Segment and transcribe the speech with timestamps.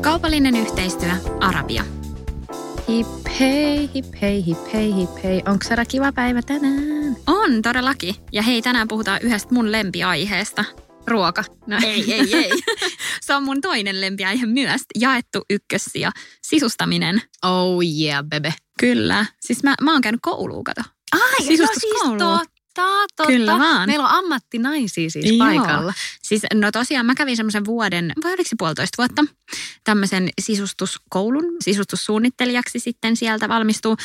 [0.00, 1.10] Kaupallinen yhteistyö
[1.40, 1.84] Arabia.
[2.88, 3.06] Hip
[3.40, 5.42] hei, hip hei, hip hei, hip hei.
[5.46, 7.16] Onko Sara kiva päivä tänään?
[7.26, 8.14] On todellakin.
[8.32, 10.64] Ja hei, tänään puhutaan yhdestä mun lempiaiheesta.
[11.06, 11.44] Ruoka.
[11.66, 12.50] No ei, ei, ei.
[13.26, 14.80] Se on mun toinen lempiaihe myös.
[14.98, 16.10] Jaettu ykkössiä.
[16.42, 17.22] Sisustaminen.
[17.42, 18.54] Oh yeah, bebe.
[18.80, 19.26] Kyllä.
[19.40, 20.82] Siis mä, mä oon käynyt kouluun, kato.
[21.12, 22.18] Ai, no siis Sisustuskoulu.
[22.18, 23.26] totta, totta.
[23.26, 23.88] Kyllä vaan.
[23.88, 25.38] Meillä on ammattinaisia siis Joo.
[25.38, 25.92] paikalla.
[26.22, 29.24] Siis no tosiaan mä kävin semmoisen vuoden, vai oliko se puolitoista vuotta,
[29.84, 33.96] tämmöisen sisustuskoulun, sisustussuunnittelijaksi sitten sieltä valmistuu.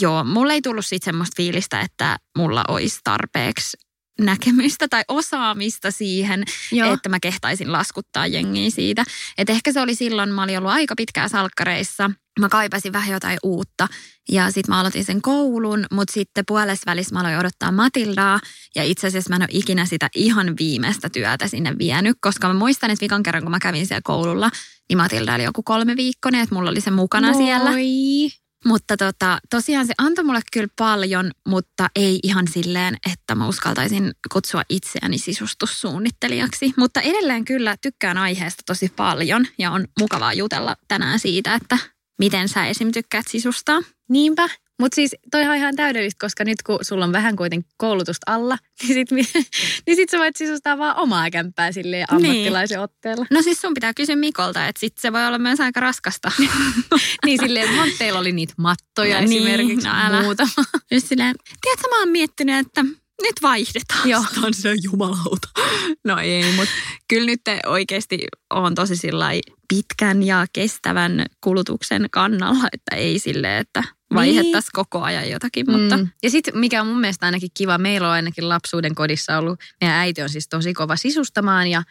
[0.00, 3.76] Joo, mulle ei tullut sitten semmoista fiilistä, että mulla olisi tarpeeksi
[4.20, 6.94] näkemystä tai osaamista siihen, Joo.
[6.94, 9.04] Että mä kehtaisin laskuttaa jengiä siitä.
[9.38, 13.38] Et ehkä se oli silloin, mä olin ollut aika pitkään salkkareissa, mä kaipasin vähän jotain
[13.42, 13.88] uutta
[14.32, 18.40] ja sitten mä aloitin sen koulun, mutta sitten puolessa välissä mä aloin odottaa Matildaa
[18.76, 22.54] ja itse asiassa mä en ole ikinä sitä ihan viimeistä työtä sinne vienyt, koska mä
[22.54, 24.50] muistan, että vikan kerran kun mä kävin siellä koululla,
[24.88, 27.70] niin Matilda oli joku kolme viikkoinen, että mulla oli se mukana siellä.
[28.64, 34.12] Mutta tota, tosiaan se antoi mulle kyllä paljon, mutta ei ihan silleen, että mä uskaltaisin
[34.32, 36.72] kutsua itseäni sisustussuunnittelijaksi.
[36.76, 41.78] Mutta edelleen kyllä tykkään aiheesta tosi paljon ja on mukavaa jutella tänään siitä, että
[42.18, 42.92] miten sä esim.
[42.92, 43.80] tykkäät sisustaa.
[44.08, 44.48] Niinpä.
[44.78, 48.58] Mutta siis toi on ihan täydellistä, koska nyt kun sulla on vähän kuitenkin koulutusta alla,
[48.82, 49.10] niin sit,
[49.86, 53.26] niin sit sä voit sisustaa vaan omaa kämppää silleen ammattilaisen otteella.
[53.30, 56.32] No siis sun pitää kysyä Mikolta, että sit se voi olla myös aika raskasta.
[57.26, 60.22] niin silleen, että teillä oli niitä mattoja No niin, esimerkiksi no älä.
[60.22, 60.50] muutama.
[60.90, 62.84] Just silleen, tiedätkö mä oon miettinyt, että
[63.22, 64.08] nyt vaihdetaan.
[64.08, 64.24] Joo.
[64.42, 65.48] on se jumalauta.
[66.04, 66.74] No ei, mutta
[67.08, 68.96] kyllä nyt oikeasti on tosi
[69.68, 76.08] pitkän ja kestävän kulutuksen kannalla, että ei sille, että vaihdettaisiin koko ajan jotakin, mutta Mm.
[76.22, 79.96] Ja sitten mikä on mun mielestä ainakin kiva, meillä on ainakin lapsuuden kodissa ollut, meidän
[79.96, 81.82] äiti on siis tosi kova sisustamaan ja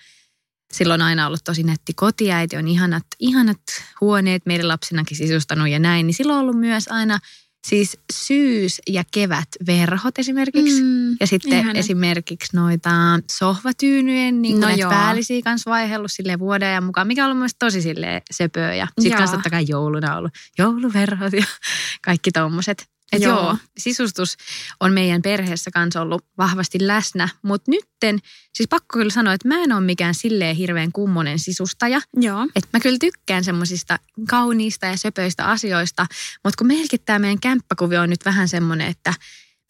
[0.73, 3.61] silloin on aina ollut tosi nätti kotiäiti, on ihanat, ihanat
[4.01, 7.19] huoneet meidän lapsinakin sisustanut ja näin, niin silloin on ollut myös aina
[7.67, 10.83] siis syys- ja kevät-verhot esimerkiksi.
[10.83, 11.77] Mm, Ja sitten ihanat.
[11.77, 12.89] esimerkiksi noita
[13.31, 14.89] sohvatyynyjen, niin No joo.
[14.89, 18.73] päällisiä kanssa vaihellut silleen vuoden ajan mukaan, mikä on ollut myös tosi silleen söpöä.
[18.75, 21.43] Ja sitten kanssa totta kai jouluna ollut jouluverhot ja
[22.05, 22.85] kaikki tommoset.
[23.11, 23.43] Et joo.
[23.43, 23.57] Joo.
[23.77, 24.37] sisustus
[24.79, 28.19] on meidän perheessä kanssa ollut vahvasti läsnä, mutta nytten,
[28.53, 32.01] siis pakko kyllä sanoa, että mä en ole mikään silleen hirveän kummonen sisustaja.
[32.17, 32.47] Joo.
[32.55, 36.05] Että mä kyllä tykkään semmoisista kauniista ja söpöistä asioista,
[36.43, 39.13] mutta kun meilläkin tämä meidän kämppäkuvio on nyt vähän semmoinen, että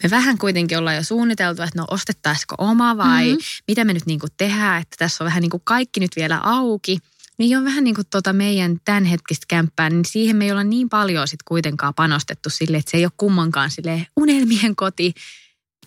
[0.04, 3.32] me vähän kuitenkin ollaan jo suunniteltu, että no ostettaisiko oma vai Mhm.
[3.32, 3.64] mm-hmm.
[3.68, 6.40] mitä me nyt niin kuin tehdään, että tässä on vähän niin kuin kaikki nyt vielä
[6.44, 6.98] auki.
[7.40, 10.90] Niin on vähän niin kuin tota meidän tämänhetkistä kämppää, niin siihen me ei olla niin
[10.90, 15.14] paljon sit kuitenkaan panostettu sille, että se ei ole kummankaan sille unelmien koti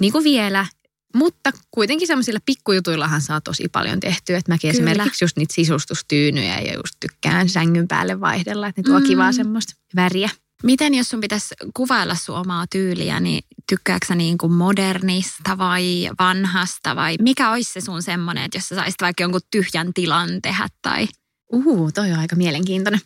[0.00, 0.66] niin kuin vielä.
[1.14, 4.38] Mutta kuitenkin semmoisilla pikkujutuillahan saa tosi paljon tehtyä.
[4.38, 4.90] Että mäkin Kyllä.
[4.90, 9.06] esimerkiksi just niitä sisustustyynyjä ja just tykkään sängyn päälle vaihdella, että ne tuo Mm.
[9.06, 10.30] kivaa semmoista väriä.
[10.62, 16.10] Miten jos sun pitäisi kuvailla sun omaa tyyliä, niin tykkääksä sä niin kuin modernista vai
[16.18, 20.42] vanhasta vai mikä olisi se sun semmoinen, että jos sä saisit vaikka jonkun tyhjän tilan
[20.42, 21.08] tehdä tai...
[21.52, 23.00] Uhu, toi on aika mielenkiintoinen.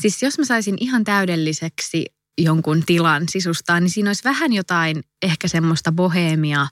[0.00, 2.06] Siis jos mä saisin ihan täydelliseksi
[2.38, 6.66] jonkun tilan sisustaa, niin siinä olisi vähän jotain ehkä semmoista bohemia,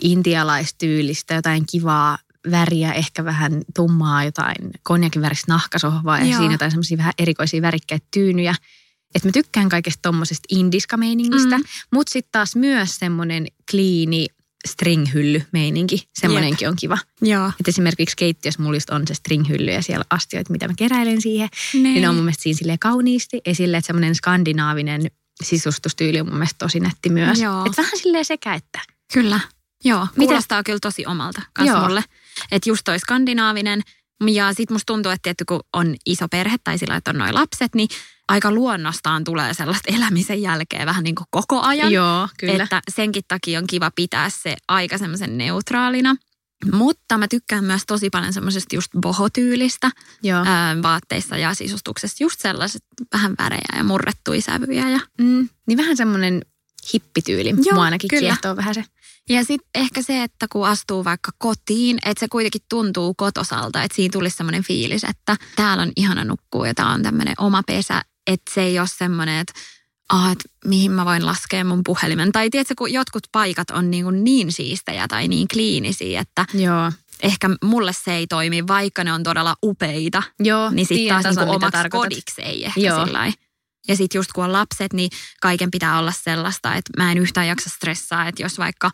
[0.00, 2.18] intialaistyylistä, jotain kivaa
[2.50, 6.38] väriä, ehkä vähän tummaa, jotain konjakin väristä nahkasohvaa ja Joo.
[6.38, 8.54] siinä jotain semmoisia vähän erikoisia värikkäitä tyynyjä.
[9.14, 10.46] Että mä tykkään kaikesta tommosesta
[11.56, 11.62] Mm.
[11.62, 11.64] mm.
[11.92, 14.26] mutta sitten taas myös semmoinen kliini
[14.68, 16.08] stringhylly-meininki.
[16.14, 16.98] Semmoinenkin on kiva.
[17.22, 17.52] Joo.
[17.60, 21.48] Et esimerkiksi keittiössä mulla just on se stringhylly ja siellä astioita, mitä mä keräilen siihen.
[21.72, 21.82] Niin.
[21.82, 25.02] Niin ne on mun mielestä siinä silleen kauniisti esille, että semmoinen skandinaavinen
[25.42, 27.40] sisustustyyli on mun mielestä tosi nätti myös.
[27.40, 27.64] Joo.
[27.66, 28.80] Että vähän silleen sekä että.
[29.12, 29.40] Kyllä.
[29.84, 31.42] Joo, Miten- kuulostaa kyllä tosi omalta
[31.82, 32.04] mulle.
[32.50, 33.82] Että just toi skandinaavinen.
[34.26, 37.34] Ja sit musta tuntuu, että tietty, kun on iso perhe tai sillä, että on noin
[37.34, 37.88] lapset, niin
[38.28, 41.92] aika luonnostaan tulee sellaista elämisen jälkeen vähän niin kuin koko ajan.
[41.92, 42.62] Joo, kyllä.
[42.62, 46.16] Että senkin takia on kiva pitää se aika semmoisen neutraalina.
[46.72, 49.90] Mutta mä tykkään myös tosi paljon semmoisesta just bohotyylistä
[50.22, 50.44] Joo.
[50.46, 52.24] ää, vaatteissa ja sisustuksessa.
[52.24, 52.82] Just sellaiset
[53.12, 54.90] vähän värejä ja murrettuja sävyjä.
[54.90, 56.42] Ja, Mm, niin vähän semmoinen
[56.92, 57.48] hippityyli.
[57.48, 58.20] Joo, Mua ainakin kyllä.
[58.20, 58.84] kiehtoo vähän se.
[59.28, 63.82] ja sitten ehkä se, että kun astuu vaikka kotiin, että se kuitenkin tuntuu kotosalta.
[63.82, 67.62] Että siinä tulisi semmoinen fiilis, että täällä on ihana nukkua ja tää on tämmöinen oma
[67.66, 68.02] pesä.
[68.26, 69.52] Että se ei ole semmoinen, että
[70.08, 72.32] ah, et mihin mä voin laskea mun puhelimen.
[72.32, 76.92] Tai tiedätkö, kun jotkut paikat on niin, kuin niin siistejä tai niin kliinisiä, että Joo.
[77.22, 80.22] ehkä mulle se ei toimi, vaikka ne on todella upeita.
[80.40, 82.08] Joo, Niin sitten taas tasan, mitä omaksi tarkoitat.
[82.10, 83.32] kodiksi ei ehkä sillä
[83.88, 85.10] Ja sitten just kun on lapset, niin
[85.40, 88.90] kaiken pitää olla sellaista, että mä en yhtään jaksa stressaa, että jos vaikka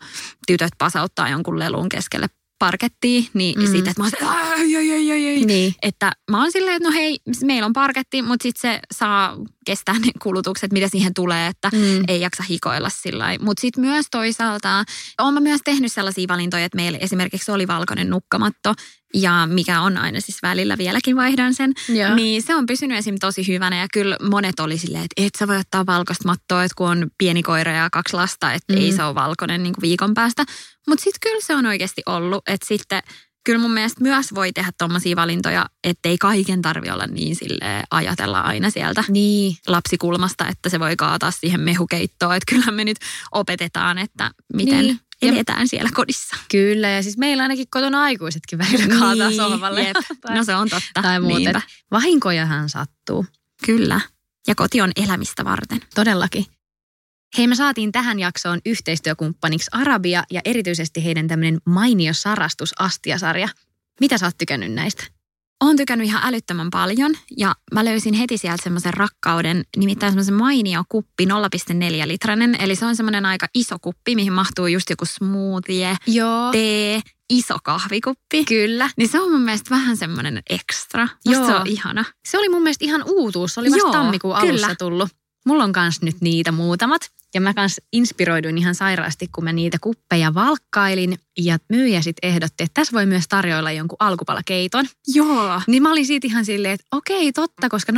[0.47, 2.27] tytöt pasauttaa jonkun lelun keskelle
[2.59, 3.65] parkettiin, niin Mm.
[3.65, 4.70] sitten, että mä oon
[5.11, 5.45] ai, ai.
[5.45, 5.73] Niin.
[5.81, 9.95] Että mä oon silleen, että no hei, meillä on parketti, mutta sitten se saa kestää
[9.95, 12.03] ne kulutukset, mitä siihen tulee, että Mm.
[12.07, 14.83] ei jaksa hikoilla sillä Mutta sitten myös toisaalta,
[15.21, 18.73] olen mä myös tehnyt sellaisia valintoja, että meillä esimerkiksi oli valkoinen nukkamatto,
[19.13, 22.15] ja mikä on aina siis välillä vieläkin vaihdan sen, Joo.
[22.15, 23.15] niin se on pysynyt esim.
[23.19, 26.75] tosi hyvänä ja kyllä monet oli silleen, että et sä voi ottaa valkoista mattoa, että
[26.77, 28.79] kun on pieni koira ja kaksi lasta, että mm.
[28.81, 30.43] ei se ole valkoinen niin kuin viikon päästä.
[30.87, 33.01] Mutta sitten kyllä se on oikeasti ollut, että sitten
[33.43, 38.39] kyllä mun mielestä myös voi tehdä tommosia valintoja, ettei kaiken tarvi olla niin sille ajatella
[38.41, 39.55] aina sieltä Niin.
[39.67, 42.35] lapsikulmasta, että se voi kaataa siihen mehukeittoon.
[42.35, 42.97] Että kyllä me nyt
[43.31, 44.99] opetetaan, että miten Niin.
[45.21, 46.35] eletään siellä kodissa.
[46.51, 49.83] Kyllä, ja siis meillä ainakin kotona aikuisetkin välillä kaataa Niin, sohvalle.
[49.83, 49.97] jep.
[50.21, 51.01] tai, No se on totta.
[51.01, 51.37] tai muuten.
[51.43, 51.61] Niinpä.
[51.91, 53.25] Vahinkojahan sattuu,
[53.65, 54.01] Kyllä.
[54.47, 55.79] Ja koti on elämistä varten.
[55.95, 56.45] todellakin.
[57.37, 63.49] Hei, me saatiin tähän jaksoon yhteistyökumppaniksi Arabia ja erityisesti heidän tämmöinen mainio sarastus Astia-sarja.
[63.99, 65.03] Mitä sä oot tykännyt näistä?
[65.63, 70.83] Olen tykännyt ihan älyttömän paljon ja mä löysin heti sieltä semmoisen rakkauden, nimittäin semmoisen mainio
[70.89, 72.55] kuppi 0,4 litranen.
[72.61, 76.51] Eli se on semmoinen aika iso kuppi, mihin mahtuu just joku smoothie, Joo.
[76.51, 78.45] tee, iso kahvikuppi.
[78.45, 78.89] Kyllä.
[78.97, 81.07] Niin se on mun mielestä vähän semmoinen ekstra.
[81.25, 81.45] Joo.
[81.45, 82.05] se on ihana.
[82.27, 83.53] Se oli mun mielestä ihan uutuus.
[83.53, 84.75] Se oli vasta Joo, tammikuun alussa kyllä.
[84.75, 85.09] tullut.
[85.45, 87.01] Mulla on kans nyt niitä muutamat.
[87.33, 91.17] Ja mä kans inspiroiduin ihan sairaasti, kun mä niitä kuppeja valkkailin.
[91.37, 94.85] Ja myyjä sitten ehdotti, että tässä voi myös tarjoilla jonkun alkupalakeiton.
[95.07, 95.61] Joo.
[95.67, 97.91] Niin mä olin siitä ihan silleen, että okei, totta, koska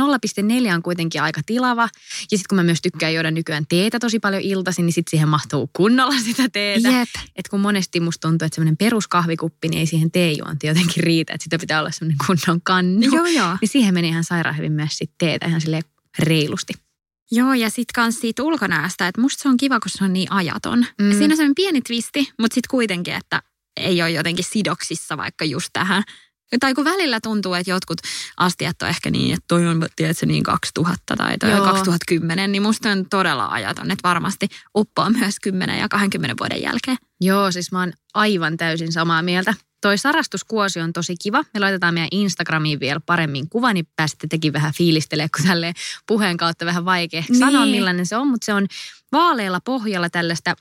[0.68, 1.82] 0,4 on kuitenkin aika tilava.
[2.30, 5.28] Ja sitten kun mä myös tykkään juoda nykyään teetä tosi paljon iltaisin, niin sitten siihen
[5.28, 6.88] mahtuu kunnolla sitä teetä.
[6.88, 7.08] Jep.
[7.36, 11.32] Et kun monesti musta tuntuu, että semmoinen peruskahvikuppi, niin ei siihen teejuonti jotenkin riitä.
[11.34, 13.02] Että sitä pitää olla semmoinen kunnon kannu.
[13.02, 13.56] Joo, joo.
[13.60, 15.82] Niin siihen meni ihan sairaan hyvin myös sit teetä ihan silleen
[16.18, 16.83] reilusti.
[17.30, 20.32] Joo, ja sitten kans siitä ulkonäöstä, että musta se on kiva, kun se on niin
[20.32, 20.78] ajaton.
[20.78, 21.10] Mm.
[21.10, 23.42] Siinä on semmoinen pieni twisti, mutta sitten kuitenkin, että
[23.76, 26.02] ei ole jotenkin sidoksissa vaikka just tähän.
[26.60, 27.98] Tai kun välillä tuntuu, että jotkut
[28.36, 31.58] astiat on ehkä niin, että toi on, tiedätkö, niin 2000 tai toi Joo.
[31.58, 36.62] on 2010, niin musta on todella ajaton, että varmasti uppoaa myös 10 ja 20 vuoden
[36.62, 36.96] jälkeen.
[37.20, 39.54] Joo, siis mä oon aivan täysin samaa mieltä.
[39.84, 41.44] Toi sarastuskuosi on tosi kiva.
[41.54, 45.74] Me laitetaan meidän Instagramiin vielä paremmin kuva, niin pääsette tekin vähän fiilistelemään, kun tälleen
[46.06, 47.38] puheen kautta vähän vaikea Niin.
[47.38, 48.28] sanoa, millainen se on.
[48.28, 48.66] Mutta se on
[49.12, 50.54] vaalealla pohjalla tällaista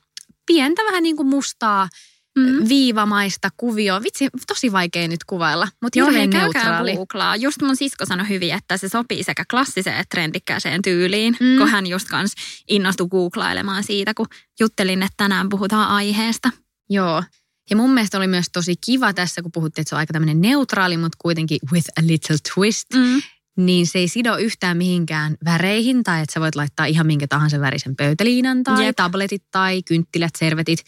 [0.45, 1.89] pientä vähän niin kuin mustaa
[2.37, 2.69] Mm.
[2.69, 4.03] viivamaista kuvioa.
[4.03, 6.95] Vitsi, tosi vaikea nyt kuvailla, mutta Joo, hei, neutraali.
[6.95, 7.35] googlaa.
[7.35, 11.57] Just mun sisko sanoi hyvin, että se sopii sekä klassiseen että trendikkääseen tyyliin, mm.
[11.57, 12.33] kun hän just kans
[12.69, 14.27] innostui googlailemaan siitä, kun
[14.59, 16.49] juttelin, että tänään puhutaan aiheesta.
[16.89, 17.23] Joo.
[17.69, 20.41] Ja mun mielestä oli myös tosi kiva tässä, kun puhuttiin, että se on aika tämmöinen
[20.41, 22.87] neutraali, mutta kuitenkin with a little twist.
[22.93, 23.21] Mm.
[23.57, 27.59] niin se ei sido yhtään mihinkään väreihin tai että sä voit laittaa ihan minkä tahansa
[27.59, 28.95] värisen pöytäliinan tai Jep.
[28.95, 30.79] tabletit tai kynttilät, servetit.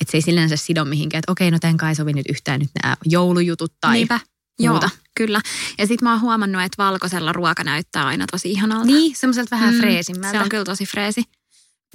[0.00, 2.70] Että se ei sillänsä sido mihinkään, että okei, no tämän kai sovi nyt yhtään nyt
[2.82, 4.20] nämä joulujutut tai Niinpä.
[4.58, 4.90] Joo, muuta.
[5.16, 5.40] kyllä.
[5.78, 8.86] Ja sitten mä oon huomannut, että valkoisella ruoka näyttää aina tosi ihanalta.
[8.86, 10.38] Niin, semmoiselta vähän Mm, freesimmältä.
[10.38, 11.22] Se on kyllä tosi freesi.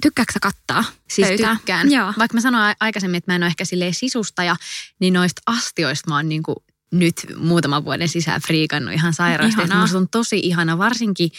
[0.02, 1.56] Tykkääksä kattaa Siis pöytää?
[1.56, 1.92] tykkään.
[1.92, 2.12] Joo.
[2.18, 4.56] Vaikka mä sanoin aikaisemmin, että mä en ole ehkä silleen sisustaja,
[4.98, 9.60] niin noista astioista mä oon niinku nyt muutaman vuoden sisään friikannut ihan sairaasti.
[9.60, 9.80] Ihanaa.
[9.80, 11.30] musta on tosi ihana, varsinkin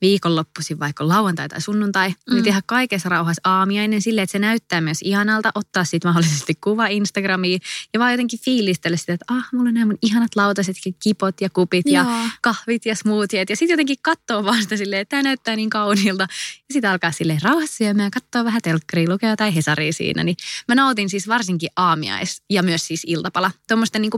[0.00, 2.14] viikonloppuisin vaikka lauantai tai sunnuntai, mm.
[2.30, 2.44] niin Mm.
[2.44, 7.60] tehdä kaikessa rauhassa aamiainen silleen, että se näyttää myös ihanalta, ottaa sitten mahdollisesti kuva Instagramiin
[7.94, 11.50] ja vaan jotenkin fiilistellä sitä, että ah, mulla on nämä mun ihanat lautaset, kipot ja
[11.50, 12.28] kupit ja Joo.
[12.42, 13.50] kahvit ja smoothiet.
[13.50, 16.22] Ja sitten jotenkin katsoo vaan sitä silleen, että tämä näyttää niin kauniilta.
[16.22, 20.24] Ja sitten alkaa silleen rauhassa syömään ja katsoo vähän telkkaria, lukea tai Hesaria siinä.
[20.24, 20.36] Niin
[20.68, 23.50] mä nautin siis varsinkin aamiais ja myös siis iltapala.
[23.68, 24.10] Tuommoisten niin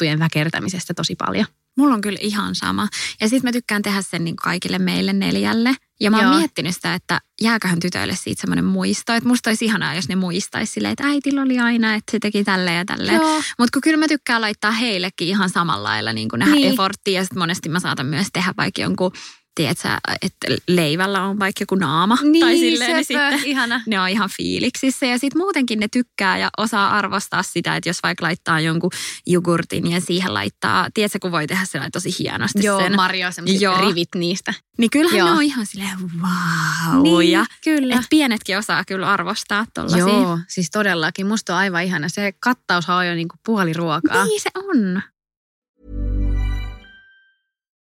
[0.00, 1.46] pikkujuttujen väkertämisestä tosi paljon.
[1.76, 2.88] Mulla on kyllä ihan sama.
[3.20, 5.74] Ja sitten mä tykkään tehdä sen niin kaikille meille neljälle.
[6.00, 6.38] Ja mä oon Joo.
[6.38, 9.12] miettinyt sitä, että jääköhän tytöille siitä semmoinen muisto.
[9.12, 12.44] Että musta olisi ihanaa, jos ne muistaisi silleen, että äitillä oli aina, että se teki
[12.44, 13.16] tälleen ja tälleen.
[13.16, 13.42] Joo.
[13.58, 16.72] Mutta kyllä mä tykkään laittaa heillekin ihan samalla lailla niin kuin nähdä niin.
[16.72, 17.20] efforttia.
[17.20, 19.12] Ja sitten monesti mä saatan myös tehdä vaikka jonkun
[19.54, 19.88] tiedätkö,
[20.22, 22.18] että leivällä on vaikka joku naama.
[22.22, 23.82] Niin, tai silleen, niin sitten ihana.
[23.86, 25.06] ne on ihan fiiliksissä.
[25.06, 28.90] Ja sitten muutenkin ne tykkää ja osaa arvostaa sitä, että jos vaikka laittaa jonkun
[29.26, 32.96] jogurtin ja siihen laittaa, tiedätkö, kun voi tehdä sellainen tosi hienosti Joo, sen.
[32.96, 33.88] Mario sellaiset Joo.
[33.88, 34.54] rivit niistä.
[34.78, 35.28] Niin kyllähän Joo.
[35.28, 37.02] ne on ihan silleen wow.
[37.02, 37.94] Niin, ja, kyllä.
[37.94, 39.98] Et pienetkin osaa kyllä arvostaa tollasia.
[39.98, 41.26] Joo, siis todellakin.
[41.26, 42.08] Musta on aivan ihana.
[42.08, 44.24] Se kattaushan on jo niinku puoli ruokaa.
[44.24, 45.02] Niin se on.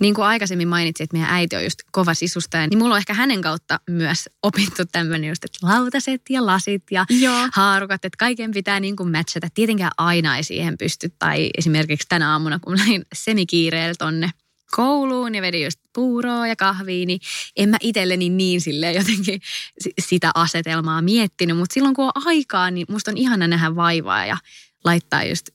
[0.00, 3.14] Niin kuin aikaisemmin mainitsin, että meidän äiti on just kova sisustaja, niin mulla on ehkä
[3.14, 7.48] hänen kautta myös opittu tämmöinen just, että lautaset ja lasit ja Joo.
[7.52, 9.48] haarukat, että kaiken pitää niin kuin matchata.
[9.54, 11.12] Tietenkään aina ei siihen pysty.
[11.18, 14.30] Tai esimerkiksi tänä aamuna, kun mä lähdin semikiireellä tonne
[14.76, 17.20] kouluun ja vedin just puuroa ja kahvia, niin
[17.56, 19.40] en mä itselleni niin silleen jotenkin
[19.78, 21.56] si- sitä asetelmaa miettinyt.
[21.56, 24.36] Mutta silloin kun on aikaa, niin musta on ihana nähdä vaivaa ja
[24.84, 25.48] laittaa just,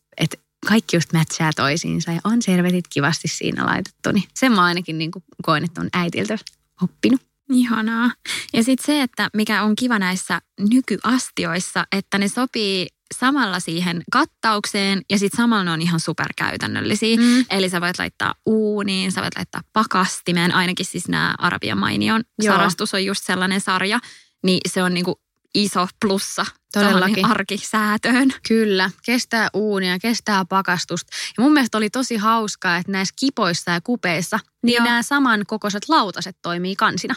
[0.68, 4.12] kaikki just matchaa toisiinsa ja on servetit kivasti siinä laitettu.
[4.12, 6.38] Niin sen mä ainakin niin kuin koen, että on äitiltä
[6.82, 7.22] oppinut.
[7.52, 8.12] Ihanaa.
[8.54, 15.02] Ja sitten se, että mikä on kiva näissä nykyastioissa, että ne sopii samalla siihen kattaukseen
[15.10, 17.18] ja sitten samalla ne on ihan superkäytännöllisiä.
[17.18, 17.46] Mm.
[17.50, 22.54] Eli sä voit laittaa uuniin, sä voit laittaa pakastimeen, ainakin siis nämä Arabian mainion Joo.
[22.54, 24.00] sarastus on just sellainen sarja,
[24.44, 25.22] niin se on niinku
[25.56, 27.26] iso plussa Todellakin.
[27.26, 28.34] arkisäätöön.
[28.48, 31.12] Kyllä, kestää uunia, kestää pakastusta.
[31.38, 34.86] Ja mun mielestä oli tosi hauskaa, että näissä kipoissa ja kupeissa, niin Joo.
[34.86, 37.16] nämä samankokoiset lautaset toimii kansina.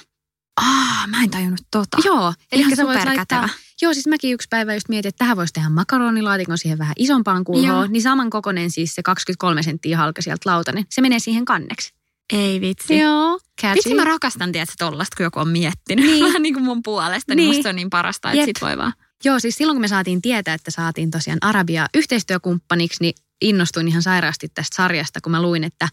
[0.61, 1.97] Ah, mä en tajunnut tota.
[2.05, 3.41] Joo, eli Ihan sä voit superkätevä.
[3.41, 6.95] laittaa, joo siis mäkin yksi päivä just mietin, että tähän voisi tehdä makaronilaatikon siihen vähän
[6.99, 7.45] isompaan Joo.
[7.45, 11.95] kulhoon, niin saman kokoinen siis se 23 senttiä halka sieltä lautanen, se menee siihen kanneksi.
[12.33, 12.99] Ei vitsi.
[12.99, 13.75] Joo, catchy.
[13.75, 16.25] Vitsi mä rakastan, tiedätkö, tollasta, kun joku on miettinyt Niin.
[16.29, 17.49] vähän niin kuin mun puolesta, niin, Niin.
[17.49, 18.45] musta se on niin parasta, että Jep.
[18.47, 18.93] sit voi vaan.
[19.25, 24.03] Joo, siis silloin kun me saatiin tietää, että saatiin tosiaan Arabia yhteistyökumppaniksi, niin innostuin ihan
[24.03, 25.89] sairaasti tästä sarjasta, kun mä luin, että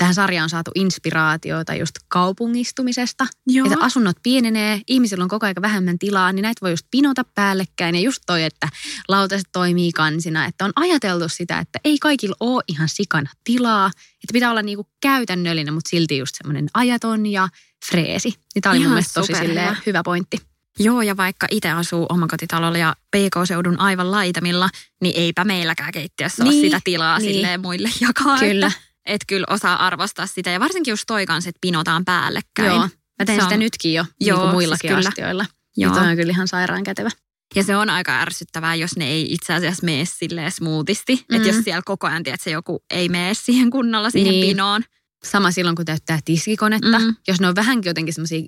[0.00, 3.26] tähän sarjaan on saatu inspiraatiota just kaupungistumisesta.
[3.46, 3.66] Joo.
[3.66, 7.94] Että asunnot pienenee, ihmisillä on koko ajan vähemmän tilaa, niin näitä voi just pinota päällekkäin.
[7.94, 8.68] Ja just toi, että
[9.08, 13.86] lautaset toimii kansina, että on ajateltu sitä, että ei kaikilla ole ihan sikana tilaa.
[13.86, 17.48] Että pitää olla niinku käytännöllinen, mutta silti just semmoinen ajaton ja
[17.90, 18.34] freesi.
[18.54, 20.38] Niin tämä oli mun Ihan mielestä tosi silleen hyvä pointti.
[20.78, 24.68] Joo, ja vaikka itse asuu omakotitalolla ja PK-seudun aivan laitamilla,
[25.00, 27.34] niin eipä meilläkään keittiössä niin, ole sitä tilaa niin.
[27.34, 28.38] silleen muille jakaa.
[28.38, 28.66] Kyllä.
[28.66, 30.50] Että, et kyllä osaa arvostaa sitä.
[30.50, 32.68] Ja varsinkin just toi kanssa, että pinotaan päällekkäin.
[32.68, 35.08] Joo, mä teen Se sitä on- nytkin jo Joo, niin kuin muillakin siis kyllä.
[35.08, 35.46] astioilla.
[35.76, 35.92] Joo.
[35.92, 36.00] Joo.
[36.00, 37.10] Niin on kyllä ihan sairaan kätevä.
[37.54, 41.16] Ja se on aika ärsyttävää, jos ne ei itse asiassa mene silleen smoothisti.
[41.28, 41.36] Mm.
[41.36, 44.46] Että jos siellä koko ajan, tiedät, se joku ei mene siihen kunnolla siihen Niin.
[44.46, 44.82] pinoon.
[45.24, 46.98] Sama silloin, kun täyttää tiskikonetta.
[46.98, 47.14] Mm.
[47.28, 48.42] Jos ne on vähänkin jotenkin semmoisia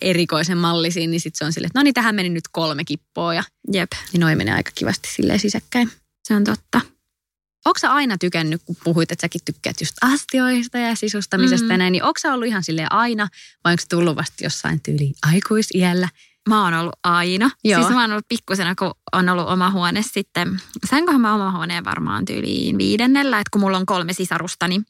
[0.00, 3.34] erikoisen mallisia, niin sitten se on silleen, että no niin, tähän meni nyt kolme kippoa
[3.34, 5.90] ja Jep, niin noin menee aika kivasti silleen sisäkkäin.
[6.28, 6.80] se on totta.
[7.64, 11.70] Onko sä aina tykännyt, kun puhuit, että säkin tykkäät just astioista ja sisustamisesta Mm.
[11.70, 13.28] ja näin, niin onko sä ollut ihan silleen aina
[13.64, 16.08] vai onko se tullut vasta jossain tyyli aikuisiällä?
[16.48, 17.50] Mä oon ollut aina.
[17.64, 17.80] Joo.
[17.80, 20.60] Siis mä oon ollut pikkusena, kun on ollut oma huone sitten.
[20.90, 24.84] Sainkohan mä oma huoneen varmaan tyyliin viidennellä, että kun mulla on kolme sisarusta, niin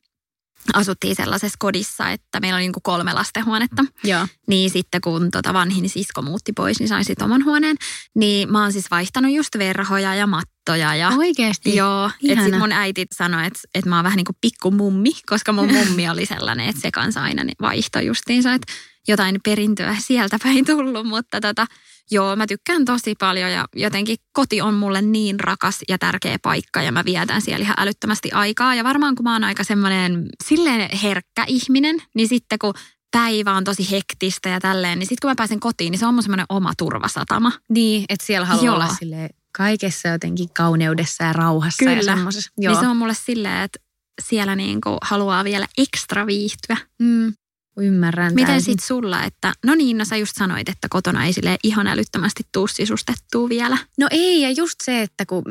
[0.75, 3.85] asuttiin sellaisessa kodissa, että meillä oli niin kuin kolme lastenhuonetta.
[4.05, 4.27] Joo.
[4.49, 7.77] Niin sitten kun tota vanhin sisko muutti pois, niin sain sitten oman huoneen.
[8.15, 11.77] Niin mä oon siis vaihtanut just verhoja ja mattoja ja Oikeesti?
[11.77, 12.45] Joo, että Ihana.
[12.45, 16.09] sit mun äiti sanoi, että, että mä oon vähän niin kuin pikkumummi, koska mun mummi
[16.09, 18.73] oli sellainen, että se kanssa aina niin vaihto justiinsa, että
[19.09, 21.67] jotain perintöä sieltä päin tullut, mutta tota,
[22.13, 26.83] joo, mä tykkään tosi paljon ja jotenkin koti on mulle niin rakas ja tärkeä paikka
[26.83, 30.97] ja mä vietän siellä ihan älyttömästi aikaa ja varmaan kun mä oon aika semmoinen silleen
[30.99, 32.75] herkkä ihminen, niin sitten kun
[33.13, 36.15] päivä on tosi hektistä ja tälleen, niin sitten kun mä pääsen kotiin, niin se on
[36.15, 37.53] mun semmoinen oma turvasatama.
[37.69, 38.75] Niin, että siellä haluaa Joo.
[38.75, 42.15] olla silleen kaikessa jotenkin kauneudessa ja rauhassa ja Kyllä.
[42.15, 42.51] semmoisessa.
[42.59, 42.73] Joo.
[42.73, 43.79] Niin se on mulle silleen, että
[44.23, 46.77] siellä niin kuin haluaa vielä ekstra viihtyä.
[46.99, 47.33] Mm.
[47.77, 51.57] Ymmärrän Miten sitten sulla, että no niin, no sä just sanoit, että kotona ei sille
[51.63, 53.79] ihan älyttömästi tuu sisustettua vielä.
[53.99, 55.45] No ei, ja just se, että kun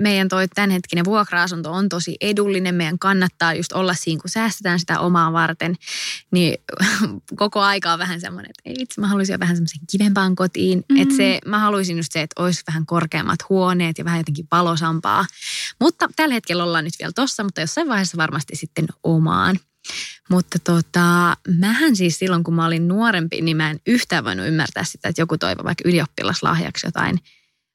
[0.00, 5.00] meidän toi tämänhetkinen vuokra-asunto on tosi edullinen, meidän kannattaa just olla siinä, kun säästetään sitä
[5.00, 5.74] omaa varten,
[6.30, 6.58] niin
[7.36, 10.78] koko aika on vähän semmoinen, että ei vitsi, mä haluaisin jo vähän semmoisen kivempaan kotiin.
[10.78, 11.02] Mm-hmm.
[11.02, 15.26] Että se, mä haluaisin just se, että olisi vähän korkeammat huoneet ja vähän jotenkin valosampaa.
[15.80, 19.56] Mutta tällä hetkellä ollaan nyt vielä tossa, mutta jossain vaiheessa varmasti sitten omaan.
[20.30, 24.84] Mutta tota, mähän siis silloin, kun mä olin nuorempi, niin mä en yhtään voinut ymmärtää
[24.84, 27.18] sitä, että joku toivo vaikka ylioppilaslahjaksi jotain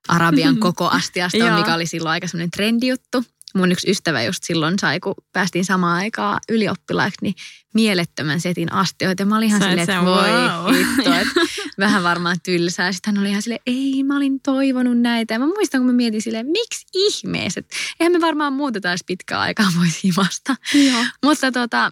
[0.07, 3.23] Arabian koko astiasta, mikä oli silloin aika semmoinen trendijuttu.
[3.55, 7.35] Mun yksi ystävä just silloin sai, kun päästiin samaan aikaan ylioppilaaksi, niin
[7.73, 9.21] mielettömän setin astioita.
[9.21, 10.75] Ja mä olin ihan silleen, että voi wow.
[10.75, 11.41] hitto, että
[11.79, 12.91] vähän varmaan tylsää.
[12.91, 15.33] Sitten hän oli ihan silleen, ei mä olin toivonut näitä.
[15.33, 17.61] Ja mä muistan, kun mä mietin silleen, miksi ihmeessä?
[17.99, 20.55] Eihän me varmaan muuteta edes pitkään aikaa voisi himasta.
[20.73, 21.05] Joo.
[21.23, 21.91] Mutta tota,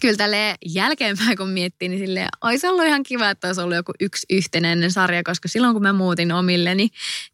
[0.00, 3.92] kyllä tälle jälkeenpäin kun miettii, niin sille olisi ollut ihan kiva, että olisi ollut joku
[4.00, 6.88] yksi yhtenäinen sarja, koska silloin kun mä muutin omilleni,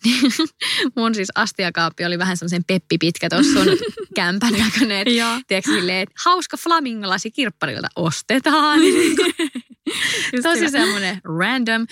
[0.05, 0.21] niin
[0.97, 3.67] mun siis astiakaappi oli vähän semmoisen peppi pitkä tuossa sun
[4.17, 5.07] kämpän näköinen.
[5.47, 8.81] Tiedätkö silleen, että hauska flamingolasi kirpparilta ostetaan.
[10.43, 11.87] Tosi semmoinen random,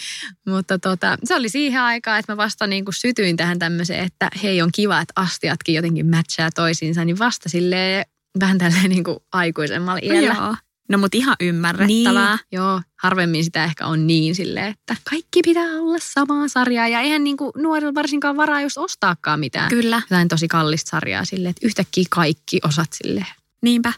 [0.46, 4.28] mutta tota, se oli siihen aikaan, että mä vasta niin kuin sytyin tähän tämmöiseen, että
[4.42, 8.06] hei on kiva, että astiatkin jotenkin matchaa toisiinsa, niin vasta silleen
[8.40, 10.34] vähän tälleen niin kuin aikuisemmalla iällä.
[10.38, 10.56] Joo.
[10.88, 12.36] No mut ihan ymmärrettävää.
[12.36, 17.00] Niin, joo, harvemmin sitä ehkä on niin silleen, että kaikki pitää olla samaa sarjaa ja
[17.00, 19.68] eihän niin kuin nuorilla varsinkaan varaa just ostaakaan mitään.
[19.68, 23.26] Kyllä, Jotain tosi kallista sarjaa silleen, että yhtäkkiä kaikki osat silleen.
[23.62, 23.92] niinpä.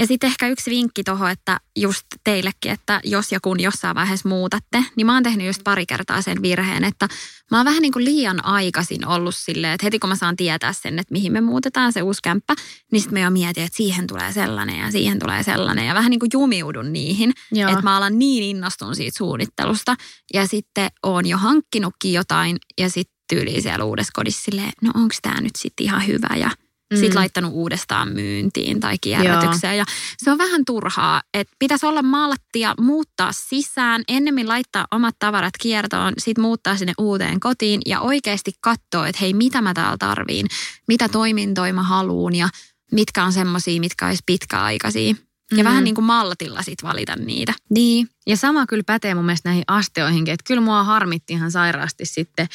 [0.00, 4.28] Ja sitten ehkä yksi vinkki tuohon, että just teillekin, että jos ja kun jossain vaiheessa
[4.28, 7.08] muutatte, niin mä oon tehnyt just pari kertaa sen virheen, että
[7.50, 10.72] mä oon vähän niin kuin liian aikaisin ollut silleen, että heti kun mä saan tietää
[10.72, 12.54] sen, että mihin me muutetaan se uusi kämppä,
[12.92, 16.10] niin sitten mä jo mietin, että siihen tulee sellainen ja siihen tulee sellainen ja vähän
[16.10, 17.70] niin kuin jumiudun niihin, Joo.
[17.70, 19.96] että mä alan niin innostun siitä suunnittelusta
[20.34, 25.14] ja sitten oon jo hankkinutkin jotain ja sitten tyyliin siellä uudessa kodissa silleen, no onko
[25.22, 26.50] tämä nyt sitten ihan hyvä ja
[26.90, 26.96] Mm.
[26.96, 29.78] sitten laittanut uudestaan myyntiin tai kierrätykseen.
[29.78, 29.84] Ja
[30.18, 36.12] se on vähän turhaa, että pitäisi olla malttia, muuttaa sisään, ennemmin laittaa omat tavarat kiertoon,
[36.18, 40.46] sitten muuttaa sinne uuteen kotiin ja oikeasti katsoa, että hei, mitä mä täällä tarviin,
[40.88, 42.48] mitä toimintoja mä haluun ja
[42.92, 45.14] mitkä on semmoisia, mitkä olisi pitkäaikaisia.
[45.50, 45.64] Ja Mhm.
[45.64, 47.52] vähän niin kuin maltilla sitten valita niitä.
[47.70, 52.04] Niin, ja sama kyllä pätee mun mielestä näihin asteoihinkin, että kyllä mua harmitti ihan sairaasti
[52.06, 52.46] sitten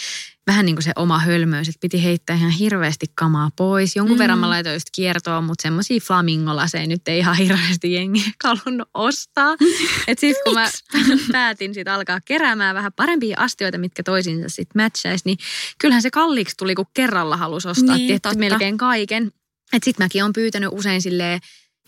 [0.47, 3.95] vähän niin kuin se oma hölmöys, että piti heittää ihan hirveästi kamaa pois.
[3.95, 4.19] Jonkun Mm.
[4.19, 9.53] verran mä laitoin just kiertoon, mutta semmoisia flamingolaseja nyt ei ihan hirveästi jengi halunnut ostaa.
[10.07, 10.69] Että sitten kun mä
[11.31, 15.37] päätin sit alkaa keräämään vähän parempia astioita, mitkä toisiinsa sitten matchaisi, niin
[15.77, 19.31] kyllähän se kalliiksi tuli, kun kerralla halusi ostaa Niin, tietty melkein kaiken.
[19.73, 21.39] Että sitten mäkin on pyytänyt usein silleen,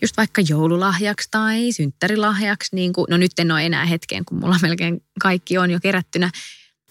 [0.02, 4.56] just vaikka joululahjaksi tai synttärilahjaksi, niin kuin, no nyt en ole enää hetkeen, kun mulla
[4.62, 6.30] melkein kaikki on jo kerättynä.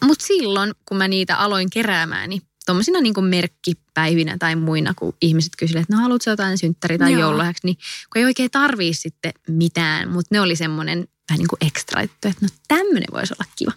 [0.06, 5.54] Mutta silloin, kun mä niitä aloin keräämään, niin tuommoisina niin merkkipäivinä tai muina, kun ihmiset
[5.58, 7.76] kysyivät, että no haluatko jotain synttäri- tai joululahjaksi, niin
[8.14, 12.34] kun ei oikein tarvii sitten mitään, mutta ne oli semmoinen vähän niin kuin ekstra, että
[12.42, 13.72] no tämmöinen voisi olla kiva.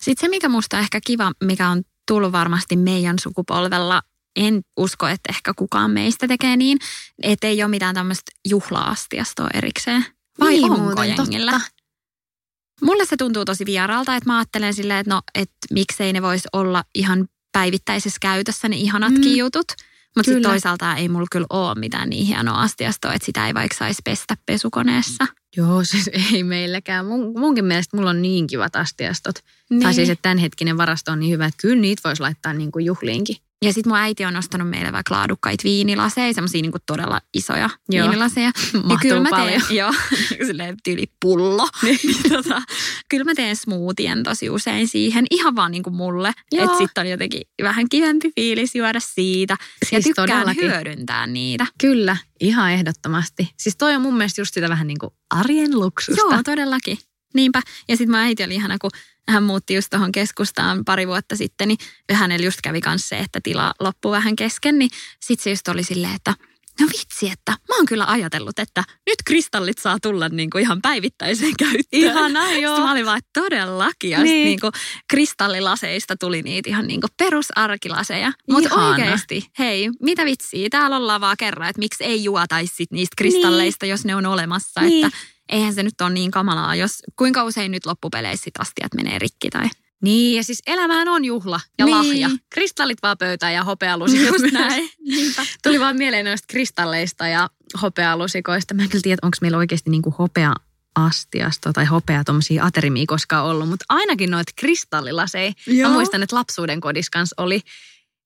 [0.00, 4.02] Sitten se, mikä musta on ehkä kiva, mikä on tullut varmasti meidän sukupolvella,
[4.36, 6.78] en usko, että ehkä kukaan meistä tekee niin,
[7.22, 10.04] että ei ole mitään tämmöistä juhla-astiastoa erikseen.
[10.40, 11.52] Vai Niin onko muuten, jengillä?
[11.52, 11.77] totta.
[12.82, 16.42] Mulle se tuntuu tosi vieraalta, että mä ajattelen silleen, että no, että miksei ne vois
[16.52, 19.36] olla ihan päivittäisessä käytössä ne ihanatkin Mm.
[19.36, 19.66] jutut.
[20.16, 23.76] Mutta sitten toisaalta ei mulla kyllä ole mitään niin hienoa astiastoa, että sitä ei vaikka
[23.76, 25.26] saisi pestä pesukoneessa.
[25.56, 27.06] Joo, siis ei meilläkään.
[27.06, 29.34] Mun, munkin mielestä mulla on niin kivat astiastot.
[29.70, 29.82] Niin.
[29.82, 32.84] Tai siis, että tämänhetkinen varasto on niin hyvä, että kyllä niitä voisi laittaa niin kuin
[32.84, 33.36] juhliinkin.
[33.64, 38.08] Ja sitten mun äiti on nostanut meille vaikka laadukkaita viinilaseja, semmoisia niinku todella isoja Joo.
[38.08, 38.50] viinilaseja.
[38.90, 39.62] ja kyllä mä paljon.
[39.62, 39.94] teen, joo,
[40.46, 41.68] silleen tyyli pullo.
[41.82, 42.62] niin, tota,
[43.08, 46.32] kyllä mä teen smoothien tosi usein siihen, ihan vaan niinku mulle.
[46.52, 49.56] Että sitten on jotenkin vähän kivempi fiilis juoda siitä.
[49.60, 50.64] ja Siis tykkään todellakin.
[50.64, 51.66] hyödyntää niitä.
[51.80, 53.50] Kyllä, ihan ehdottomasti.
[53.56, 56.20] Siis toi on mun mielestä just sitä vähän niin kuin arjen luksusta.
[56.20, 56.98] Joo, todellakin.
[57.34, 57.62] Niinpä.
[57.88, 58.90] Ja sitten mun äiti oli ihana, kun
[59.28, 61.78] hän muutti just tuohon keskustaan pari vuotta sitten, niin
[62.12, 65.84] hänellä just kävi kanssa se, että tila loppui vähän kesken, niin sitten se just oli
[65.84, 66.34] silleen, että
[66.80, 71.52] no vitsi, että mä oon kyllä ajatellut, että nyt kristallit saa tulla niinku ihan päivittäiseen
[71.58, 71.84] käyttöön.
[71.92, 72.74] Ihanaa, joo.
[72.74, 74.10] Sitten mä olin vaan, että todellakin.
[74.10, 74.32] Ja Niin.
[74.32, 74.44] niin.
[74.44, 74.70] niinku
[75.10, 78.32] kristallilaseista tuli niitä ihan niinku perusarkilaseja.
[78.50, 83.14] Mutta oikeasti, hei, mitä vitsiä, täällä ollaan vaan kerran, että miksi ei juotaisi sit niistä
[83.16, 84.80] kristalleista, jos ne on olemassa.
[84.80, 85.06] Niin.
[85.06, 89.18] Että eihän se nyt ole niin kamalaa, jos kuinka usein nyt loppupeleissä sit astiat menee
[89.18, 89.68] rikki tai...
[90.02, 91.96] Niin, ja siis elämähän on juhla ja Niin.
[91.96, 92.30] lahja.
[92.50, 94.52] Kristallit vaan pöytään ja hopealusikot Just myös.
[94.52, 94.90] näin.
[95.10, 95.46] Niinpä.
[95.62, 97.50] Tuli vaan mieleen noista kristalleista ja
[97.82, 98.74] hopealusikoista.
[98.74, 100.54] Mä en kyllä tiedä, onko meillä oikeasti niinku hopea
[100.94, 105.52] astiasta tai hopea tuommoisia aterimia koskaan ollut, mutta ainakin noita kristallilaseja.
[105.66, 105.90] Mä Joo.
[105.90, 107.60] muistan, että lapsuuden kodissa kanssa oli,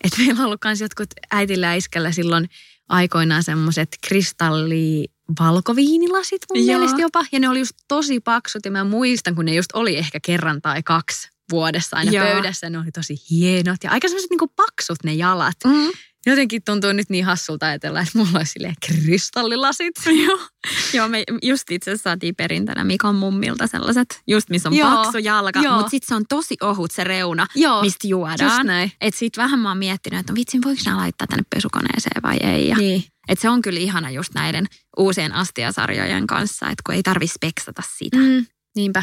[0.04, 2.48] että meillä on ollut kans jotkut äitillä ja iskällä silloin
[2.88, 5.04] aikoinaan semmoiset kristalli
[5.40, 6.78] valkoviinilasit mun Joo.
[6.78, 7.24] mielestä jopa.
[7.32, 10.62] Ja ne oli just tosi paksut ja mä muistan, kun ne just oli ehkä kerran
[10.62, 12.26] tai kaksi vuodessa aina Joo.
[12.26, 12.70] pöydässä.
[12.70, 15.56] Ne oli tosi hienot ja aika semmoiset niinku paksut ne jalat.
[15.64, 15.90] Mm.
[16.26, 19.94] Jotenkin tuntuu nyt niin hassulta ajatella, että mulla olisi silleen kristallilasit.
[20.26, 20.38] Joo.
[20.92, 24.90] Joo, me just itse asiassa saatiin perintönä Mikon mummilta sellaiset, just missä on Joo.
[24.94, 25.74] paksu jalka, Joo.
[25.76, 28.66] mutta sitten se on tosi ohut se reuna, Joo, mistä just juodaan.
[28.66, 28.92] näin.
[29.00, 32.36] Et sit vähän mä oon miettinyt, että no vitsin, voiko nämä laittaa tänne pesukoneeseen vai
[32.42, 32.68] ei.
[32.68, 33.04] Ja, Niin.
[33.28, 34.66] et se on kyllä ihana just näiden
[34.98, 38.16] uusien astiasarjojen kanssa, että kun ei tarvi speksata sitä.
[38.16, 39.02] Mm, niinpä.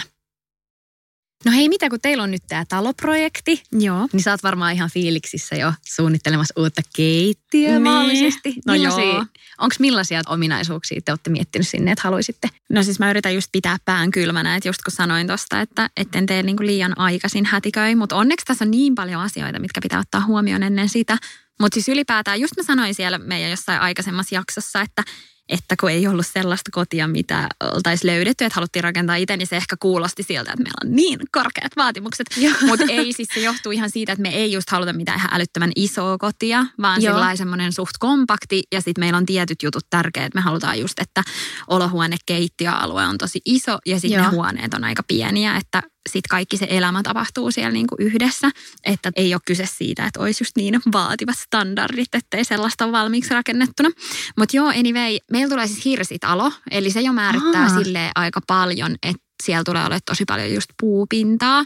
[1.46, 4.08] No hei, mitä kun teillä on nyt tämä taloprojekti, Joo.
[4.14, 7.82] niin sä oot varmaan ihan fiiliksissä jo suunnittelemassa uutta keittiöä Niin.
[7.82, 8.56] mahdollisesti.
[8.66, 9.26] No Millaisia- joo.
[9.58, 12.50] Onko millaisia ominaisuuksia te olette miettinyt sinne, että haluaisitte?
[12.70, 16.26] No siis mä yritän just pitää pään kylmänä, että just kun sanoin tosta, että etten
[16.26, 20.26] tee niinku liian aikaisin hätiköi, mutta onneksi tässä on niin paljon asioita, mitkä pitää ottaa
[20.26, 21.18] huomioon ennen sitä.
[21.60, 25.04] Mutta siis ylipäätään, just mä sanoin siellä meidän jossain aikaisemmassa jaksossa, että
[25.50, 29.58] että kun ei ollut sellaista kotia, mitä oltaisiin löydetty, että haluttiin rakentaa itse, niin se
[29.58, 32.28] ehkä kuulosti siltä, että meillä on niin korkeat vaatimukset.
[32.68, 35.72] Mutta ei, siis se johtuu ihan siitä, että me ei just haluta mitään ihan älyttömän
[35.76, 40.34] isoa kotia, vaan sillä semmoinen suht kompakti ja sitten meillä on tietyt jutut tärkeät.
[40.34, 41.24] Me halutaan just, että
[41.68, 46.58] olohuone, keittiöalue on tosi iso ja sitten ne huoneet on aika pieniä, että sitten kaikki
[46.58, 48.50] se elämä tapahtuu siellä niinku yhdessä.
[48.84, 53.34] Että ei ole kyse siitä, että olisi just niin vaativat standardit, ettei sellaista ole valmiiksi
[53.34, 53.90] rakennettuna.
[54.38, 57.70] Mutta joo, anyway, meillä tulee siis hirsitalo, eli se jo määrittää Aa.
[57.84, 61.66] silleen aika paljon, että siellä tulee olemaan tosi paljon just puupintaa.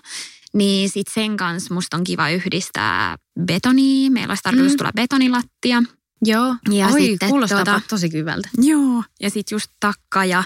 [0.53, 4.11] Niin sit sen kanssa musta on kiva yhdistää betonia.
[4.11, 4.77] Meillä olisi tarkoitus Mm.
[4.77, 5.83] tulla betonilattia.
[6.25, 6.55] Joo.
[6.71, 8.49] Ja Oi, sitten kuulostaa tuota- tosi hyvältä.
[8.57, 9.03] Joo.
[9.21, 10.43] Ja sitten just takka ja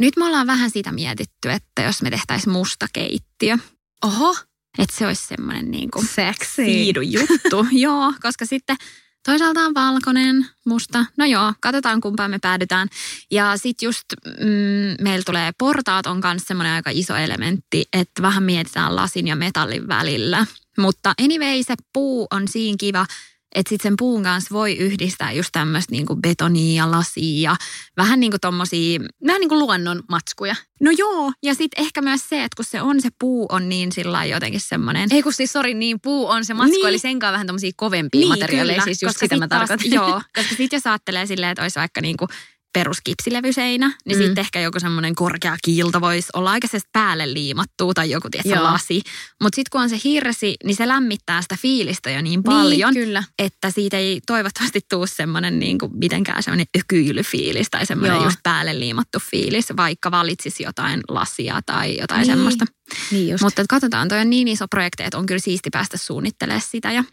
[0.00, 3.58] nyt me ollaan vähän sitä mietitty, että jos me tehtäisiin musta keittiö.
[4.04, 4.36] Oho,
[4.78, 6.62] Että se olisi semmoinen niin kuin sexy.
[7.02, 7.66] juttu.
[7.86, 8.76] joo, koska sitten
[9.24, 11.04] toisaalta on valkoinen, musta.
[11.16, 12.88] No joo, katsotaan kumpaan me päädytään.
[13.30, 18.42] Ja sitten just mm, meillä tulee portaat on myös semmoinen aika iso elementti, että vähän
[18.42, 20.46] mietitään lasin ja metallin välillä.
[20.78, 23.06] Mutta anyway, se puu on siinä kiva,
[23.54, 27.56] että sitten sen puun kanssa voi yhdistää just tämmöistä niinku betonia ja lasia ja
[27.96, 30.54] vähän niin kuin tommosia Vähän niin kuin luonnon matskuja.
[30.80, 33.92] No joo, ja sitten ehkä myös se, että kun se on se puu on niin
[33.92, 35.08] sillä jotenkin semmoinen.
[35.12, 36.86] Ei kun siis, sori, niin puu on se matsku, Niin.
[36.88, 39.92] eli senkaan vähän tämmöisiä kovempia materiaaleja, siis just koska sitä mä sit taas- tarkoitan.
[39.94, 42.26] Joo, koska sitten jos ajattelee silleen, että olisi vaikka niinku
[42.74, 44.24] peruskipsilevyseinä, niin Mm.
[44.24, 48.58] sitten ehkä joku semmoinen korkea kiilto voisi olla aika se päälle liimattua tai joku tietysti
[48.58, 49.02] lasi.
[49.42, 53.04] Mutta sitten kun on se hirsi, niin se lämmittää sitä fiilistä jo niin paljon, Niin,
[53.06, 53.24] kyllä.
[53.38, 58.78] että siitä ei toivottavasti tule semmoinen niin kuin mitenkään semmoinen ökyilyfiilis tai semmoinen just päälle
[58.80, 62.26] liimattu fiilis, vaikka valitsisi jotain lasia tai jotain Niin.
[62.26, 62.64] semmoista.
[63.10, 63.42] Niin just.
[63.44, 67.04] Mutta katsotaan, toi on niin iso projekti, että on kyllä siisti päästä suunnittelemaan sitä ja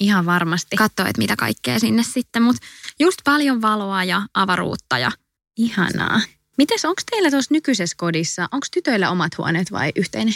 [0.00, 0.76] Ihan varmasti.
[0.76, 2.42] katsoa, että mitä kaikkea sinne sitten.
[2.42, 2.66] Mutta
[3.00, 5.10] just paljon valoa ja avaruutta ja
[5.56, 6.20] Ihanaa.
[6.58, 10.34] Mites, onko teillä tuossa nykyisessä kodissa, onko tytöillä omat huoneet vai yhteinen?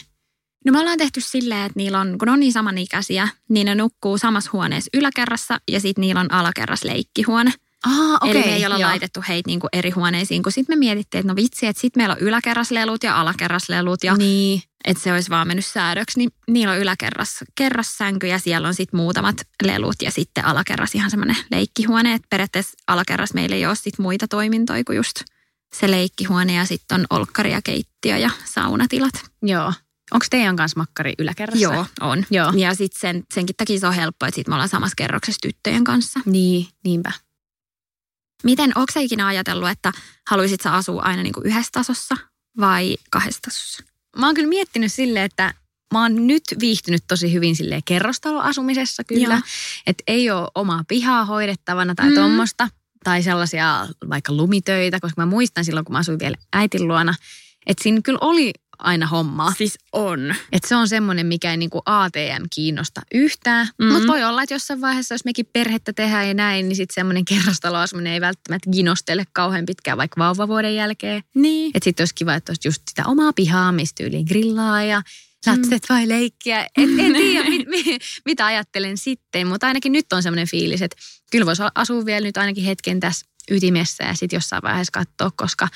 [0.65, 4.19] No me ollaan tehty silleen, että niillä on, kun on niin samanikäisiä, niin ne nukkuu
[4.19, 7.53] samassa huoneessa yläkerrassa ja sitten niillä on alakerras leikkihuone.
[7.87, 8.31] Ah, okei.
[8.31, 8.89] Eli me ei olla joo.
[8.91, 12.13] laitettu heitä niinku eri huoneisiin, kun sitten me mietittiin, että no vitsi, että sitten meillä
[12.15, 14.63] on yläkerraslelut ja alakerraslelut ja Niin.
[14.85, 19.01] että se olisi vaan mennyt säädöksi, niin niillä on yläkerras kerrassänky ja siellä on sitten
[19.01, 22.15] muutamat lelut ja sitten alakerras ihan semmoinen leikkihuone.
[22.15, 25.21] Et periaatteessa alakerras meillä ei ole sitten muita toimintoja kuin just
[25.75, 29.15] se leikkihuone ja sitten on olkkari ja keittiö ja saunatilat.
[29.43, 29.73] Joo.
[30.11, 31.63] Onko teidän kanssa makkari yläkerrassa?
[31.63, 32.25] Joo, on.
[32.31, 32.53] Joo.
[32.57, 35.85] Ja sitten sen, senkin takia se on helppo, että sitten me ollaan samassa kerroksessa tyttöjen
[35.85, 36.21] kanssa.
[36.25, 37.13] Niin, niinpä.
[38.43, 39.93] Miten, onko sä ikinä ajatellut, että
[40.31, 42.17] haluaisit sä asua aina niin kuin yhdessä tasossa
[42.61, 43.83] vai kahdessa tasossa?
[44.19, 45.55] Mä oon kyllä miettinyt silleen, että
[45.95, 49.41] mä oon nyt viihtynyt tosi hyvin silleen kerrostaloasumisessa kyllä.
[49.87, 52.11] Että ei ole omaa pihaa hoidettavana tai Mm.
[52.13, 52.15] mm.
[52.21, 52.69] tommosta.
[53.05, 57.15] Tai sellaisia vaikka lumitöitä, koska mä muistan silloin, kun mä asuin vielä äitin luona,
[57.67, 59.53] että siinä kyllä oli aina hommaa.
[59.59, 60.35] Siis on.
[60.53, 63.67] Että se on semmoinen, mikä ei niinku ATM kiinnosta yhtään.
[63.67, 63.89] Mhm.
[63.89, 63.93] Mm.
[63.93, 67.25] Mutta voi olla, että jossain vaiheessa, jos mekin perhettä tehdään ja näin, niin sitten semmoinen
[67.25, 71.23] kerrostaloasuminen ei välttämättä ginostele kauhean pitkään vaikka vauvavuoden jälkeen.
[71.35, 71.71] Niin.
[71.75, 75.03] Että sitten olisi kiva, että olisi just sitä omaa pihaa, mistä yli grillaa ja
[75.47, 75.95] lapset Mm.
[75.95, 76.65] vai leikkiä.
[76.65, 80.97] Et, en tiedä, mit, mit, mitä ajattelen sitten, mutta ainakin nyt on semmoinen fiilis, että
[81.31, 85.69] kyllä voisi asua vielä nyt ainakin hetken tässä ytimessä ja sitten jossain vaiheessa katsoa, koska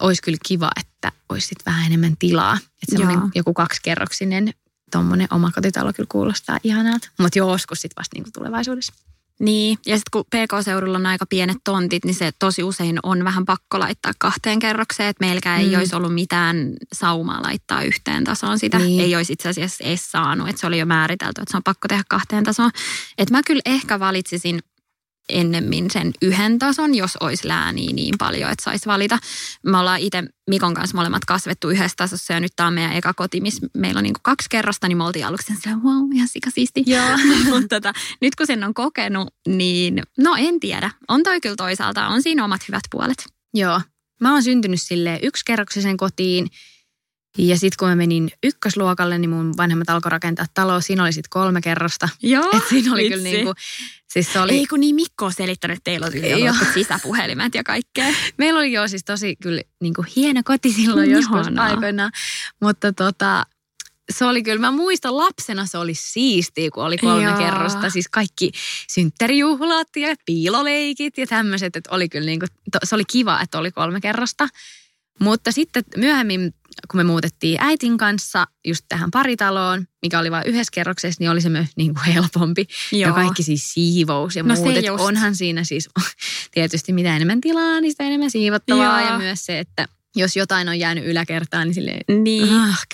[0.00, 2.54] olisi kyllä kiva, että olisi sitten vähän enemmän tilaa.
[2.54, 3.30] Että semmoinen Joo.
[3.34, 4.54] joku kaksikerroksinen
[4.92, 7.08] tuommoinen omakotitalo kyllä kuulostaa ihanalta.
[7.18, 8.92] Mutta joskus sitten vasta niinku tulevaisuudessa.
[9.40, 13.44] Niin, ja sitten kun PK-seudulla on aika pienet tontit, niin se tosi usein on vähän
[13.44, 15.68] pakko laittaa kahteen kerrokseen, että meilläkään mm.
[15.68, 18.78] ei olisi ollut mitään saumaa laittaa yhteen tasoon sitä.
[18.78, 19.00] Niin.
[19.00, 21.88] Ei olisi itse asiassa edes saanut, että se oli jo määritelty, että se on pakko
[21.88, 22.70] tehdä kahteen tasoon.
[23.18, 24.60] Että mä kyllä ehkä valitsisin
[25.28, 29.18] ennemmin sen yhden tason, jos olisi lääniä niin paljon, että saisi valita.
[29.66, 33.14] Me ollaan itse Mikon kanssa molemmat kasvettu yhdessä tasossa ja nyt tämä on meidän eka
[33.14, 36.84] koti, missä meillä on niin kaksi kerrosta, niin me oltiin aluksi sillä wow, ihan sikasiisti.
[37.50, 40.90] Mutta tota, nyt kun sen on kokenut, niin no en tiedä.
[41.08, 43.26] On toi kyllä toisaalta, on siinä omat hyvät puolet.
[43.54, 43.80] Joo.
[44.20, 46.48] Mä oon syntynyt sille yksikerroksisen kotiin
[47.38, 50.80] ja sitten kun mä menin ykkösluokalle, niin mun vanhemmat alkoi rakentaa taloa.
[50.80, 52.08] Siinä oli sitten kolme kerrosta.
[52.22, 53.54] Joo, Et siinä oli kyllä niin kuin,
[54.08, 54.52] siis se oli...
[54.52, 56.12] Ei kun niin Mikko on selittänyt, että teillä on
[56.74, 58.06] sisäpuhelimet ja kaikkea.
[58.38, 62.10] Meillä oli jo siis tosi kyllä niin kuin hieno koti silloin joskus aikoina.
[62.60, 63.46] Mutta tota,
[64.12, 67.38] se oli kyllä, mä muistan lapsena se oli siistiä, kun oli kolme Joo.
[67.38, 67.90] kerrosta.
[67.90, 68.50] Siis kaikki
[68.88, 72.48] synttärijuhlat ja piiloleikit ja tämmöiset, että oli kyllä niin kuin,
[72.84, 74.48] se oli kiva, että oli kolme kerrosta.
[75.20, 76.54] Mutta sitten myöhemmin,
[76.90, 81.40] kun me muutettiin äitin kanssa just tähän paritaloon, mikä oli vain yhdessä kerroksessa, niin oli
[81.40, 82.66] se myös niin kuin helpompi.
[82.92, 83.08] Joo.
[83.08, 85.00] Ja kaikki siis siivous ja no muut.
[85.00, 85.88] onhan siinä siis
[86.54, 89.00] tietysti mitä enemmän tilaa, niin sitä enemmän siivottavaa.
[89.00, 89.10] Joo.
[89.10, 92.54] Ja myös se, että jos jotain on jäänyt yläkertaan, niin silleen, niin.
[92.54, 92.86] ah,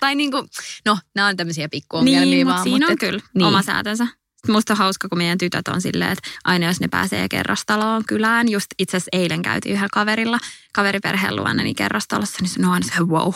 [0.00, 0.48] Tai niin kuin,
[0.84, 2.62] no, nämä on tämmöisiä pikkuongelmia niin, vaan.
[2.62, 3.44] Siinä mutta on kyllä niin.
[3.46, 4.06] oma säätönsä.
[4.48, 8.48] Musta on hauska, kun meidän tytöt on silleen, että aina jos ne pääsee kerrostaloon kylään,
[8.48, 10.38] just itse asiassa eilen käytiin yhdellä kaverilla,
[10.78, 13.32] kaveriperheen luona, niin kerrostalossa, niin se on aina se, wow,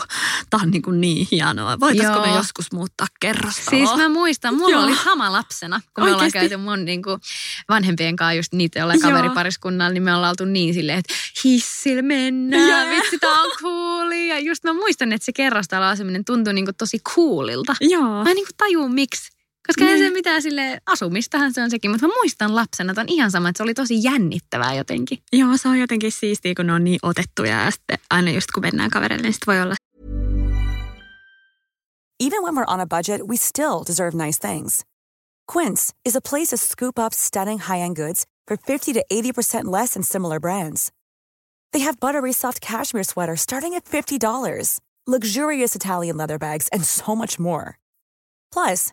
[0.50, 1.80] tää on niin, kuin niin hienoa.
[1.80, 2.26] Voitaisiko Joo.
[2.26, 3.86] me joskus muuttaa kerrostaloon?
[3.86, 4.82] Siis mä muistan, mulla Joo.
[4.82, 6.10] oli sama lapsena, kun Oikeasti?
[6.10, 7.20] me ollaan käyty mun niin kuin
[7.68, 12.88] vanhempien kanssa just niitä, joilla kaveripariskunnalla, niin me ollaan oltu niin silleen, että hissillä mennään,
[12.88, 12.90] yeah.
[12.90, 14.28] vitsi tää on cooli.
[14.28, 17.76] Ja just mä muistan, että se kerrostalo aseminen tuntui niin kuin tosi coolilta.
[17.80, 18.24] Joo.
[18.24, 19.31] Mä en niin kuin tajua, miksi.
[19.66, 19.94] Koska niin.
[19.94, 23.30] ei se mitään sille asumistahan se on sekin, mutta mä muistan lapsena, että on ihan
[23.30, 25.18] sama, että se oli tosi jännittävää jotenkin.
[25.32, 28.62] Joo, se on jotenkin siistiä, kun ne on niin otettuja ja sitten aina just kun
[28.62, 29.74] mennään kavereille, niin voi olla.
[32.20, 34.84] Even when we're on a budget, we still deserve nice things.
[35.48, 39.94] Quince is a place to scoop up stunning high-end goods for 50 to 80% less
[39.94, 40.92] than similar brands.
[41.72, 47.16] They have buttery soft cashmere sweaters starting at $50, luxurious Italian leather bags, and so
[47.16, 47.78] much more.
[48.52, 48.92] Plus,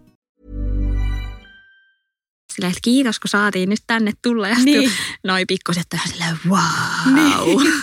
[2.61, 4.47] Silleen, että kiitos kun saatiin nyt tänne tulla.
[4.47, 4.91] Ja niin.
[5.23, 7.13] noin pikkuset tähän silleen, wow.
[7.13, 7.73] Niin.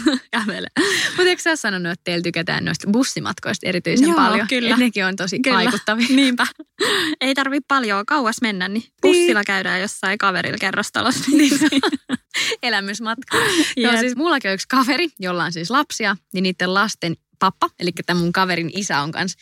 [1.16, 4.48] Mutta eikö sä sanonut, että teillä tykätään noista bussimatkoista erityisen Joo, paljon?
[4.48, 4.70] kyllä.
[4.70, 5.56] Et nekin on tosi kyllä.
[5.56, 6.06] vaikuttavia.
[6.10, 6.46] Niinpä.
[7.20, 9.46] Ei tarvi paljon kauas mennä, niin bussilla niin.
[9.46, 11.24] käydään jossain kaverilla kerrostalossa.
[11.38, 11.58] Niin.
[12.62, 13.38] Elämysmatka.
[13.76, 17.90] Joo, siis mullakin on yksi kaveri, jolla on siis lapsia, niin niiden lasten pappa, eli
[18.06, 19.38] tämän mun kaverin isä on kanssa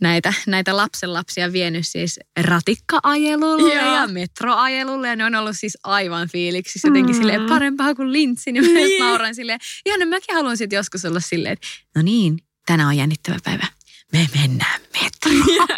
[0.00, 3.94] näitä, näitä lapsenlapsia vienyt siis ratikkaajelulle Joo.
[3.94, 5.08] ja metroajelulle.
[5.08, 7.18] Ja ne on ollut siis aivan fiiliksi jotenkin mm.
[7.18, 8.52] silleen parempaa kuin lintsi.
[8.52, 9.04] Niin, niin.
[9.04, 13.38] nauran silleen, ihan mäkin haluan sitten joskus olla silleen, että no niin, tänään on jännittävä
[13.44, 13.66] päivä.
[14.12, 15.48] Me mennään metroon.
[15.48, 15.70] Yep.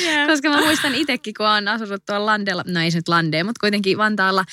[0.00, 0.26] Yep.
[0.30, 3.60] Koska mä muistan itsekin, kun olen asunut tuolla Landella, no ei se nyt Landeen, mutta
[3.60, 4.44] kuitenkin Vantaalla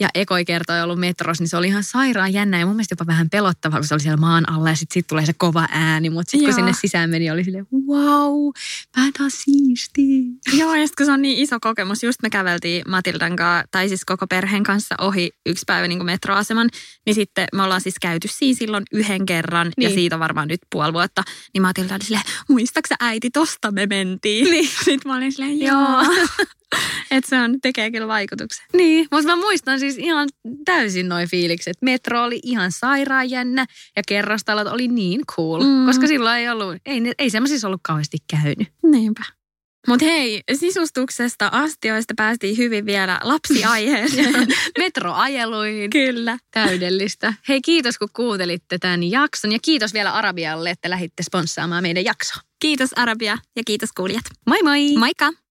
[0.00, 3.06] ja ekoi kertoi ollut metros, niin se oli ihan sairaan jännä ja mun mielestä jopa
[3.06, 6.10] vähän pelottavaa, kun se oli siellä maan alla ja sitten sit tulee se kova ääni,
[6.10, 8.50] mutta sitten kun sinne sisään meni, oli silleen wow,
[8.96, 10.02] vähän taas siisti.
[10.52, 13.88] Joo, ja sitten kun se on niin iso kokemus, just me käveltiin Matildan kanssa, tai
[13.88, 16.68] siis koko perheen kanssa ohi yksi päivä niin kuin metroaseman,
[17.06, 19.90] niin sitten me ollaan siis käyty siinä silloin yhden kerran, niin.
[19.90, 21.22] ja siitä on varmaan nyt puoli vuotta,
[21.54, 24.50] niin Matilda oli silleen, muistaaksä äiti, tosta me mentiin?
[24.50, 24.68] Niin.
[24.68, 26.02] Sitten mä olin silleen, joo.
[27.10, 28.66] että se on, tekee kyllä vaikutuksen.
[28.72, 30.28] Niin, mutta mä muistan siis ihan
[30.64, 31.76] täysin noin fiilikset.
[31.80, 33.66] Metro oli ihan sairaan jännä
[33.96, 35.86] ja kerrostalot oli niin cool, mm.
[35.86, 38.68] koska silloin ei ollut, ei, ei semmoisissa ollut kauheasti käynyt.
[38.82, 39.22] Niinpä.
[39.88, 44.48] Mutta hei, sisustuksesta, astioista päästiin hyvin vielä lapsiaiheeseen.
[44.78, 45.90] Metroajeluihin.
[45.90, 46.38] Kyllä.
[46.50, 47.34] Täydellistä.
[47.48, 52.42] Hei kiitos kun kuuntelitte tämän jakson ja kiitos vielä Arabialle, että lähditte sponssaamaan meidän jaksoa.
[52.60, 54.24] Kiitos Arabia ja kiitos kuulijat.
[54.46, 54.96] Moi moi!
[54.96, 55.41] Moikka!